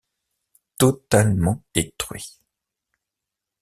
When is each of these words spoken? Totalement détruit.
Totalement 0.79 1.61
détruit. 1.75 2.39